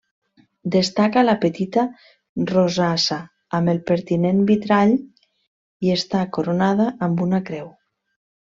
[0.75, 1.83] Destaca la petita
[2.53, 3.19] rosassa
[3.59, 4.97] amb el pertinent vitrall
[5.91, 7.71] i està coronada amb una creu.